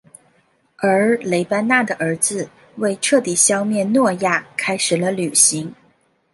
[0.77, 5.71] 而雷班纳的儿子为彻底消灭诺亚开始了旅行。